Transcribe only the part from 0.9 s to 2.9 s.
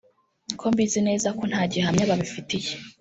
neza ko nta gihamya babifitiye